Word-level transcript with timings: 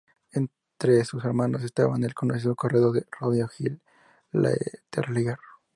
Entre 0.31 1.05
sus 1.05 1.23
hermanos 1.25 1.61
estaba 1.61 1.95
el 1.95 2.15
conocido 2.15 2.55
corredor 2.55 2.93
de 2.93 3.05
rodeo 3.19 3.47
Gil 3.49 3.79
Letelier. 4.31 5.37